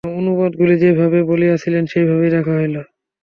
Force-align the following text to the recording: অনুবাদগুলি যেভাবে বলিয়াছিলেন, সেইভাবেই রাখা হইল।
অনুবাদগুলি 0.11 0.75
যেভাবে 0.83 1.19
বলিয়াছিলেন, 1.29 1.83
সেইভাবেই 1.91 2.33
রাখা 2.35 2.53
হইল। 2.59 2.75